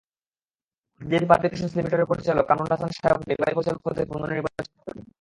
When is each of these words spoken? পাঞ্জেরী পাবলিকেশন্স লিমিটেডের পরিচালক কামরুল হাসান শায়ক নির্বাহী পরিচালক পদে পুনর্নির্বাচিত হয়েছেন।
পাঞ্জেরী 1.01 1.25
পাবলিকেশন্স 1.31 1.71
লিমিটেডের 1.75 2.09
পরিচালক 2.11 2.45
কামরুল 2.49 2.71
হাসান 2.73 2.91
শায়ক 2.97 3.19
নির্বাহী 3.29 3.53
পরিচালক 3.55 3.81
পদে 3.85 4.03
পুনর্নির্বাচিত 4.09 4.57
হয়েছেন। 4.75 4.97